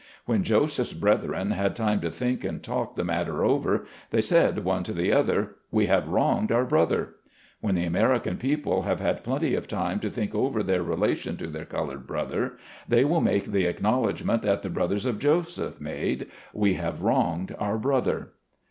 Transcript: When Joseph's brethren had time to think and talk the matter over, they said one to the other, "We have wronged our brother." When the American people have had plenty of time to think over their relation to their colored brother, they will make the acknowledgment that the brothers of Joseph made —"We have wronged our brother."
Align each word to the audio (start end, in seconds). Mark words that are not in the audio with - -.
When 0.25 0.41
Joseph's 0.41 0.93
brethren 0.93 1.51
had 1.51 1.75
time 1.75 2.01
to 2.01 2.09
think 2.09 2.43
and 2.43 2.63
talk 2.63 2.95
the 2.95 3.03
matter 3.03 3.45
over, 3.45 3.85
they 4.09 4.19
said 4.19 4.65
one 4.65 4.81
to 4.81 4.93
the 4.93 5.13
other, 5.13 5.57
"We 5.69 5.85
have 5.85 6.07
wronged 6.07 6.51
our 6.51 6.65
brother." 6.65 7.17
When 7.59 7.75
the 7.75 7.83
American 7.85 8.37
people 8.37 8.81
have 8.81 8.99
had 8.99 9.23
plenty 9.23 9.53
of 9.53 9.67
time 9.67 9.99
to 9.99 10.09
think 10.09 10.33
over 10.33 10.63
their 10.63 10.81
relation 10.81 11.37
to 11.37 11.45
their 11.45 11.65
colored 11.65 12.07
brother, 12.07 12.53
they 12.89 13.05
will 13.05 13.21
make 13.21 13.51
the 13.51 13.65
acknowledgment 13.67 14.41
that 14.41 14.63
the 14.63 14.71
brothers 14.71 15.05
of 15.05 15.19
Joseph 15.19 15.79
made 15.79 16.31
—"We 16.51 16.73
have 16.77 17.03
wronged 17.03 17.55
our 17.59 17.77
brother." 17.77 18.29